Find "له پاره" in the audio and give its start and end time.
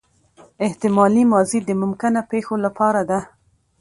2.63-3.03